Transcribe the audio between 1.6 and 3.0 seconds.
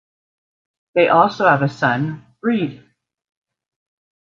a son, Reid.